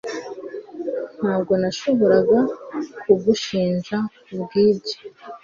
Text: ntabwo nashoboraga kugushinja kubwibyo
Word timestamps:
ntabwo 1.19 1.53
nashoboraga 1.61 2.39
kugushinja 3.01 3.97
kubwibyo 4.23 4.97